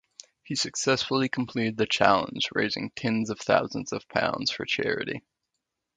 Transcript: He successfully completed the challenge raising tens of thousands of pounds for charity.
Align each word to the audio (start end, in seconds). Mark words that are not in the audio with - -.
He 0.41 0.55
successfully 0.55 1.29
completed 1.29 1.77
the 1.77 1.85
challenge 1.85 2.49
raising 2.53 2.89
tens 2.95 3.29
of 3.29 3.39
thousands 3.39 3.93
of 3.93 4.09
pounds 4.09 4.49
for 4.49 4.65
charity. 4.65 5.21